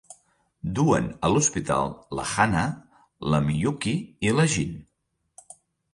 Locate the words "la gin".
4.39-4.77